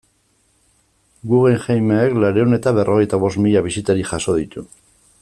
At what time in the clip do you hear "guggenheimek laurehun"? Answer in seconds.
1.33-2.59